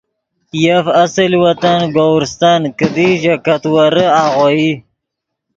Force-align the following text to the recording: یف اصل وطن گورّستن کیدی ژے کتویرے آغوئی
یف 0.63 0.85
اصل 1.03 1.31
وطن 1.43 1.79
گورّستن 1.95 2.61
کیدی 2.77 3.09
ژے 3.21 3.35
کتویرے 3.45 4.05
آغوئی 4.23 4.69